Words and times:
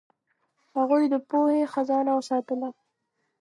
هغوی 0.77 1.03
د 1.13 1.15
پوهې 1.29 1.61
خزانه 1.73 2.11
وساتله. 2.19 2.69